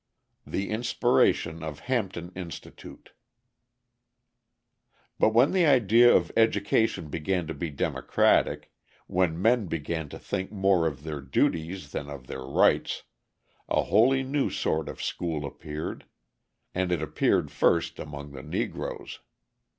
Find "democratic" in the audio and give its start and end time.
7.69-8.71